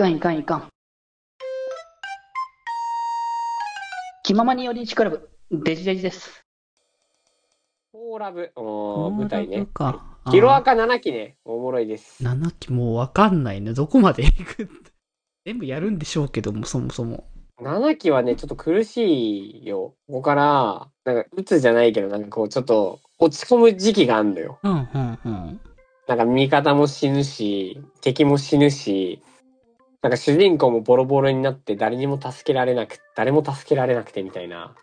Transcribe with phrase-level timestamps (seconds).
[0.00, 0.68] かんいかんいかん。
[4.24, 6.42] 気ままに寄り道クラブ、デジデジです。
[7.92, 9.66] フォーラブ、おー舞台ね。
[9.74, 10.16] か。
[10.30, 12.24] ヒロアカ7期ね、おもろいです。
[12.24, 13.74] 7期もうわかんないね。
[13.74, 14.70] どこまで行く
[15.44, 17.24] 全部やるんでしょうけども、そもそも。
[17.60, 19.96] 7期はね、ちょっと苦しいよ。
[20.06, 24.58] ここから、なんか、鬱じゃないけど、なんかこう、ちょっと、落ち込む時期があんのよ。
[24.62, 25.60] うん、うん、うん。
[26.08, 29.22] なんか、味方も死ぬし、敵も死ぬし、
[30.02, 34.74] なんか主人公もボロボロになって、誰にも助けられなく、誰も助けられなくてみたいな、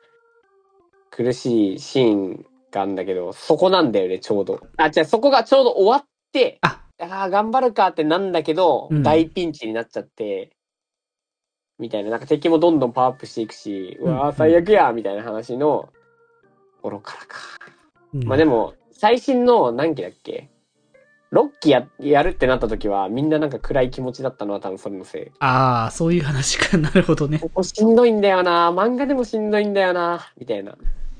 [1.09, 4.61] 苦しいシーンがあるんだけど、そこなんだよね、ちょうど。
[4.77, 10.51] あ、じゃあそこがちょうど終わって、あああ、頑張るかってなんだけど、うん大ピンチになっちゃって、
[11.79, 15.89] みたいな、なんか敵もどんどんパワーアップしていくし、うわうんー最悪やみたいな話の、
[16.83, 17.37] 頃からか。
[18.13, 18.51] まあでも。
[18.57, 20.49] も、最新の何期だっけ
[21.31, 25.31] ?6 期ややるってなった時は、みんななんか暗い気持ちだったのは多分それのせい。
[25.39, 26.77] ああ、そういう話か。
[26.77, 27.39] なるほどね。
[27.43, 30.77] ここしんどいんだよな漫画でもしんどいんだよなみたいな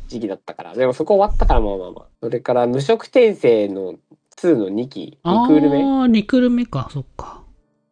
[0.08, 0.74] 時期だったから。
[0.74, 2.06] でもそこ終わったからまあまあまあ。
[2.22, 3.96] それから無職転生の
[4.38, 6.90] 2の2期、2クール目ああ、2クール目か。
[6.92, 7.44] そっか。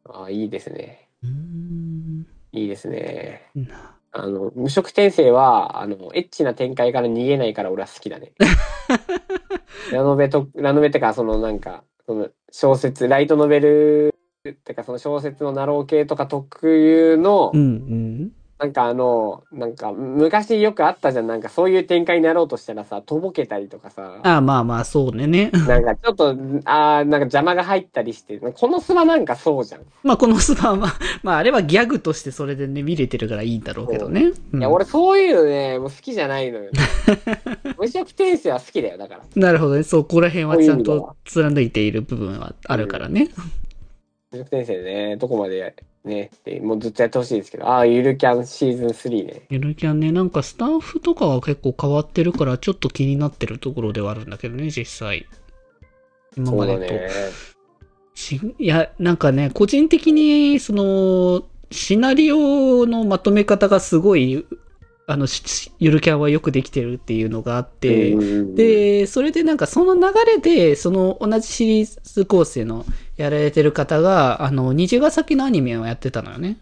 [0.10, 1.10] ああ、いいですね。
[1.24, 2.26] うーん。
[2.54, 3.50] いいですね。
[3.56, 8.32] なあの、無職転生は、あの、エッチな展開から逃げないから俺は好きだね。
[9.92, 14.16] ラノベと、ラノベってか、そのなんか、その小説、ライトノベル
[14.48, 17.52] ってか、その小説のナロー系とか特有の、
[18.58, 25.52] なんかあの、なんか昔よくあったじゃん、なんかそういう展開になろうとしたらさ、とぼけたりとかさ、ああ、まあまあ、そうねね。
[25.52, 29.82] なんかちょっと、あーなんか邪魔が入ったりして、このスマなんかそうじゃん。
[29.82, 34.32] いまあ、このスパは、 まあ、まあ、あれはギャグとしてそれでね、見れてるからいいんだろうけどね。
[34.54, 36.72] うんや、俺そういうのね、もう好きじゃないのよ。
[37.78, 39.22] 無職転生は好きだよ、だから。
[39.36, 39.84] なるほどね。
[39.84, 43.30] そこら辺はちゃんと貫いている部分はあるからね。
[43.36, 43.65] 無
[44.38, 49.42] 職転生ね、どこまでね、でもうずっとやってほしいですけど、ああ、ゆるキャンシーズン3ね。
[49.50, 55.26] ゆるキャンね、なんかスタッフとかは結構変わってるから、ちょっと気になってるところではあるんだけどね、実際。
[56.38, 56.80] 今までと。
[56.80, 57.10] だね。
[58.14, 64.46] しいや、なんかね、個人的に、その、シナリオのまとめ方がすごい、
[65.08, 76.58] あの、しゆるキャンはよくできてるっていうのがあって、うん、で、それでなんかその流れで、その同じシリーズ構成のやられてる方が、あの、虹ヶ崎のアニメをやってたのよね。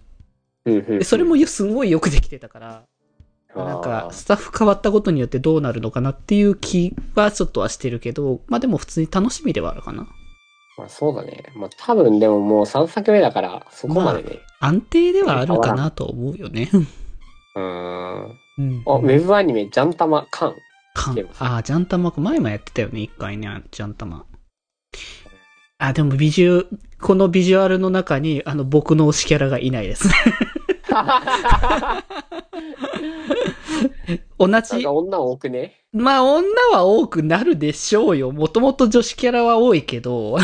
[1.03, 2.83] それもよすごいよくできてたから、
[3.55, 10.07] なんか、スタッフ変わったことによってどうなるのかなっていう気はちょっとはしてるけど、まあでも普通に楽しみではあるかな。
[10.77, 11.43] まあ、そうだね。
[11.55, 14.39] まあ多分でももう3作目だから、そこまでね。
[14.59, 16.69] 安定ではあるかなと思うよね。
[17.55, 18.39] うーん。
[18.57, 18.83] うん。
[18.85, 20.55] あ、ウェブアニメ、ジャンタマカン。
[20.93, 24.25] かんでもああ、ジャンタマ、前もやってたよね、一回ね、ジャンタマ。
[25.79, 26.67] あ、でもビジュ、
[27.01, 30.07] このビジュアルの中に、あの、僕の推しキャラがいないです。
[34.37, 35.73] 同なんじか、女多くね？
[35.91, 38.31] まあ、女は多くなるでしょうよ。
[38.31, 40.37] もともと女子キャラは多いけど、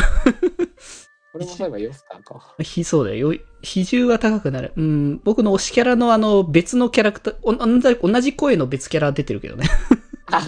[1.32, 2.54] これもそういえばヨスターか。
[2.62, 3.32] ひ、そうだよ。
[3.62, 4.72] 比重は高くなる。
[4.76, 9.68] うん、僕の推しキャラのあの、別のキャラクター、お同じ同じ声の別キャラ出てるけどね。
[10.26, 10.42] あ、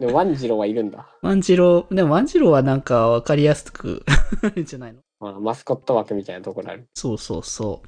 [0.00, 1.06] でもワンジローはいるんだ。
[1.22, 4.04] ワンジロー、でもワンジローはなんかわかりやすく、
[4.64, 5.00] じゃないの？
[5.20, 6.86] まあ、マスコット枠みたいなところある。
[6.94, 7.82] そうそうそ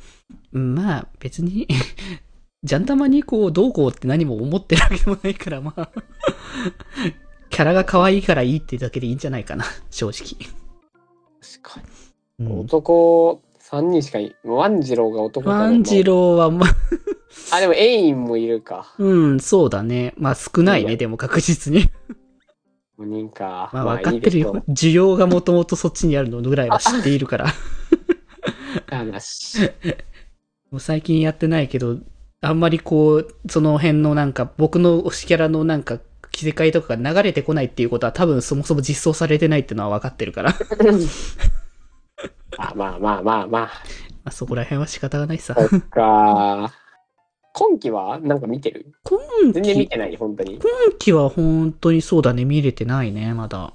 [0.52, 0.58] う。
[0.58, 1.66] うんまあ、別に、
[2.62, 5.90] ジャンタマにこう、どうこうって何も思ってるわけでもないから、まあ、
[7.50, 10.36] キャラが可愛いからいいってだけでいいんじゃないかな、正直。
[11.62, 12.05] 確かに。
[12.38, 18.94] うん、男3人しかい、ワンジローが男かワンジローは、まあ、あ、でもエインもいるか。
[18.98, 20.14] うん、そうだね。
[20.16, 21.90] まあ少ないね、でも確実に。
[22.98, 23.70] 5人か。
[23.72, 24.62] まあ分かってるいいよ。
[24.68, 27.46] 需要がもともとそっちにあるのぐらいは知っているから。
[28.88, 29.60] 話。
[30.70, 31.98] もう最近やってないけど、
[32.40, 35.98] あんまりこう、その辺のなんか、僕の推しキャラのなんか、
[36.30, 40.54] 着せ替えとかが流れてこないっていうことは多分そもそも実装されてないっていうのは分かってるから。
[42.56, 43.70] ま あまあまあまあまあ。
[44.24, 45.54] あそこら辺は仕方がないさ。
[45.54, 46.72] そっか。
[47.52, 48.92] 今期はなんか見てる？
[49.04, 49.18] 今
[49.52, 50.54] 全然見期、てない、本当に。
[50.56, 50.62] 今
[50.98, 53.72] 期は本当にそうだね、見れてないね、まだ。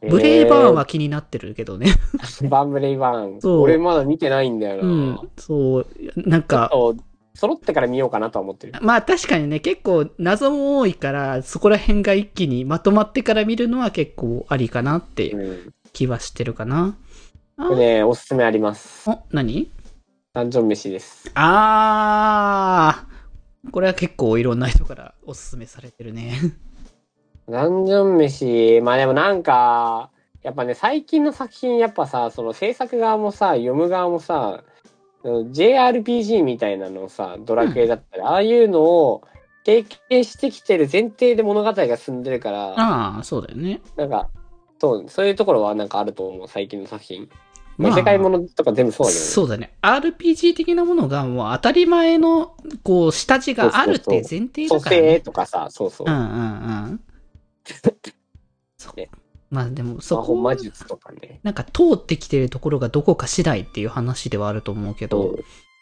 [0.00, 1.88] ブレイバーンは気になってるけどね。
[1.88, 2.16] え
[2.46, 3.40] ーバンブレイバーン。
[3.40, 4.82] そう俺まだ見てないんだよな。
[4.82, 5.86] うん、そう、
[6.16, 7.04] なんか、ちょっと
[7.34, 8.72] 揃ってから見ようかなとは思ってる。
[8.80, 15.74] まあ確かにね、結構謎も多いから、そこら辺が一気にまとまってから見るのは結構ありかなってうん。
[15.92, 16.96] 気はしてるかな。
[17.58, 19.10] これね、おすすめあります。
[19.10, 19.68] お、何？
[20.32, 21.28] ダンジョン飯です。
[21.34, 26.38] あー、これは結構いろんな人からおすすめされてるね。
[27.50, 30.10] ダンジョン飯、まあでもなんか、
[30.44, 34.62] やっぱね、最近の作品、やっぱさ、その制作側もさ、読む側もさ、
[35.24, 39.24] JRPG みたいなのさ、ドラクエだったら、ああいうのを
[39.64, 43.80] 経験してきてる前提で物語が進んでるから、ああ、そうだよね。
[43.96, 44.30] なんか、
[44.80, 47.28] そう、そういうところはなんかあると思う、最近の作品。
[47.78, 49.30] まあ、まあ世界ものとか全部そうだけどね。
[49.30, 49.74] そうだね。
[49.82, 55.14] RPG 的なものがもう当たり前の、こう、下地があるって前提だから、ね。
[55.14, 56.10] 生とかさ、そうそう。
[56.10, 56.26] うんうんう
[56.94, 57.00] ん。
[58.76, 59.10] そね
[59.50, 61.40] まあでも、そ魔法こ魔術とかね。
[61.42, 65.36] なんか通ってきてるところがどこか次第っていう話ではあると思うけど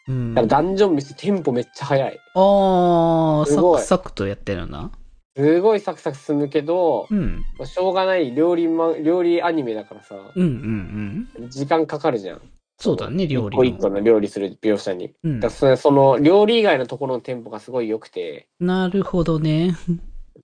[0.07, 0.11] う。
[0.11, 0.33] ん。
[0.33, 2.19] ダンジョン飯テンポめっちゃ速い。
[2.35, 4.91] ああ、サクサクとやってるな。
[5.37, 7.45] すごいサクサク進むけど、うん。
[7.59, 11.49] まあしょうがない料理ま、料理アニメだからさ、うんうんうん。
[11.49, 12.41] 時間かかるじゃん。
[12.79, 15.13] そうだね、料理一個一個の料理する描写に。
[15.23, 19.75] うんだそれその料理以外のところのテンポがすごい良くて、なるほどね。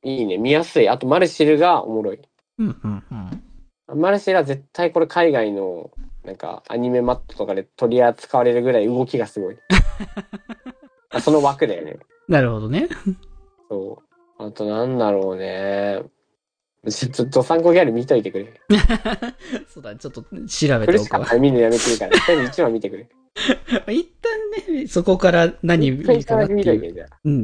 [0.03, 0.87] いいね、見やすい。
[0.87, 2.19] あとマルシルがおもろい。
[2.59, 3.03] うんうん
[3.89, 3.99] うん。
[3.99, 5.89] マルシルは絶対これ海外の
[6.23, 9.57] なんかアニメマットとかで取り扱われるぐらい動きがすごい。
[11.09, 11.97] あその枠だよね。
[12.27, 12.89] なるほどね。
[13.69, 14.12] そう。
[14.47, 16.03] あとなんだろうね。
[16.89, 18.53] ちょっとドサンコギャル見といてくれ。
[19.69, 20.27] そうだ、ちょっと調
[20.79, 21.19] べておくわ。
[21.19, 22.11] かったら見るのやめていいから。
[22.11, 23.09] とりあえず一話見てくれ。
[23.93, 24.09] 一
[24.67, 26.57] 旦ね、そこから何見るかなっていう。
[26.57, 27.39] 見といてじゃあうんうん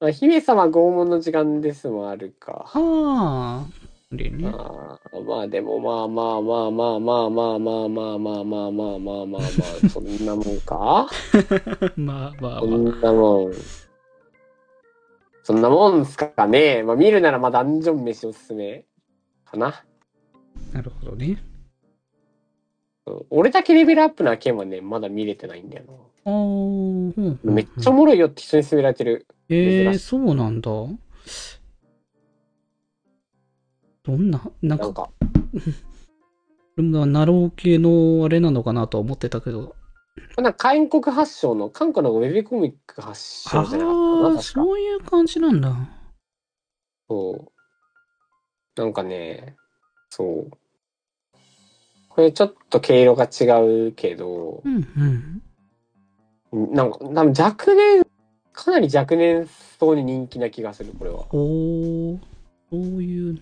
[0.00, 0.08] うん。
[0.08, 0.10] あ。
[0.10, 2.52] 姫様拷問の時間ですもあるか。
[2.52, 3.66] はあ。
[4.12, 4.48] あれね。
[4.48, 11.08] あまあでもまあまあまあまあまあまあまあまあまあまあまあまあまあまあそんなもんか
[11.96, 12.66] まあまあまあそ。
[12.66, 13.52] んなもん。
[15.46, 16.82] そんなもんすかね。
[16.82, 18.84] まあ見るならまあダンジョン飯おすすめ
[19.44, 19.84] かな。
[20.72, 21.40] なるほどね。
[23.06, 25.84] うん俺だけレベルアップな件はね、まだ見れてないんだよ
[26.24, 27.52] あーうんうんな。
[27.52, 29.24] めっちゃおもろいよって人に勧められてる。
[29.48, 30.68] えー、珍しいそうなんだ。
[30.68, 30.96] ど
[34.08, 35.10] んな、なんか、なんか、
[37.06, 39.76] ナロー系のあれなのかなとは思ってたけど。
[40.36, 44.42] なんか韓国発祥の、韓国のウェブコミック発祥じゃなかったかな、ああ、確か。
[44.42, 45.74] そういう感じなんだ。
[47.08, 47.52] そ
[48.76, 48.80] う。
[48.80, 49.56] なんかね、
[50.10, 50.50] そう。
[52.10, 55.42] これちょっと毛色が違うけどう、ん
[56.52, 56.74] うん。
[56.74, 58.04] なんか、多分若年、
[58.52, 59.46] かなり若年
[59.78, 61.26] 層に人気な気がする、これは。
[61.32, 62.18] おー、
[62.70, 63.38] そういう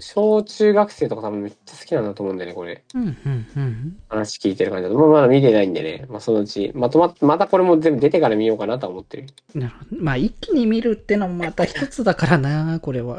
[0.00, 2.82] 小中学生とか多分めっちゃ好きなんだと思うんだよね、これ。
[2.94, 3.96] うんうんうん。
[4.08, 4.98] 話聞いてる感じだと。
[4.98, 6.04] まあ、まだ見てないんでね。
[6.08, 9.26] まあ、そのうち、まとまっ、またこれも全部出てから見ようかなとは思ってる。
[9.54, 10.02] なるほど。
[10.02, 13.18] まあ、一気に見るってのもまた一つだからな、これは。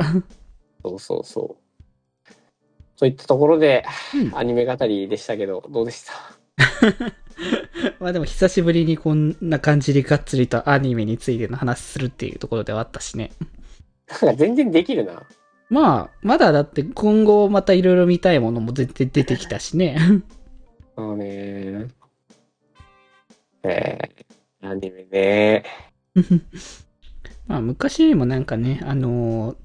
[0.84, 1.64] そうそうそう。
[2.96, 3.84] そういったところで、
[4.14, 6.14] うんアニメ語りでしたけど、どうでした？
[8.00, 13.32] まあでも久しぶりにこんな感じでがっつりとアニメについての話するっていうところではあったしね。
[14.10, 15.24] なんか全然できるな。
[15.74, 19.98] まあ、まだだって今後またいろいろ見たいものも全然出てきたしね。
[20.96, 21.88] あのね
[23.64, 25.64] えー、アニメね。
[27.48, 29.56] まあ昔よりもなんかね、あのー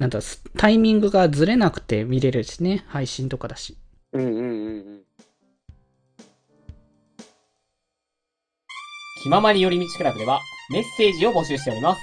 [0.00, 3.78] なんだ、すタイミングがずれなくて見れるしね、配信とかだし。
[4.14, 4.44] うんうんうんう
[4.80, 5.02] ん。
[9.22, 10.40] 気ままに寄り道クラブでは
[10.72, 12.00] メッセージを募集しております。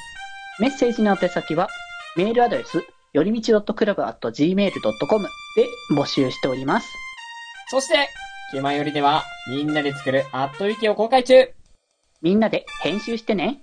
[0.61, 1.67] メッセージの宛先は、
[2.15, 6.87] メールアドレス、よりみち .club.gmail.com で募集しております。
[7.69, 8.07] そして、
[8.51, 11.49] 気まよりではみんなで作るアットウィキを公開中
[12.21, 13.61] みんなで編集してね。